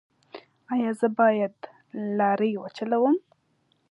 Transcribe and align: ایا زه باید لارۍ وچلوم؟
ایا 0.73 0.91
زه 0.99 1.07
باید 1.19 1.55
لارۍ 2.17 2.51
وچلوم؟ 2.57 3.15